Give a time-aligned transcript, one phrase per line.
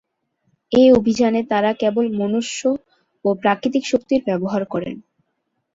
[0.71, 2.61] এ অভিযানে তারা কেবল মনুষ্য
[3.25, 4.95] ও প্রাকৃতিক শক্তি ব্যবহার করেন।